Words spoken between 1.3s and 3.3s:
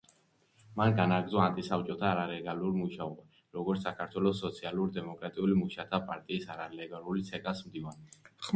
ანტისაბჭოთა არალეგალური მუშაობა,